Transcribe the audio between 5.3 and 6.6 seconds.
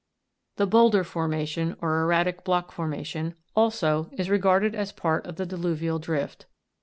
the diluvial drift.